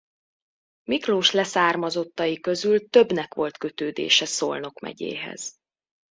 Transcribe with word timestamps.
Miklós 0.89 1.31
leszármazottai 1.31 2.39
közül 2.39 2.89
többnek 2.89 3.33
volt 3.33 3.57
kötődése 3.57 4.25
Szolnok 4.25 4.79
megyéhez. 4.79 5.55